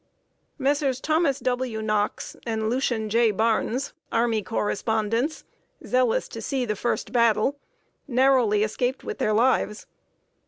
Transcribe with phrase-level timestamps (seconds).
[0.57, 0.99] Messrs.
[0.99, 1.79] Thomas W.
[1.79, 3.29] Knox and Lucien J.
[3.29, 5.43] Barnes, army correspondents,
[5.85, 7.59] zealous to see the first battle,
[8.07, 9.85] narrowly escaped with their lives.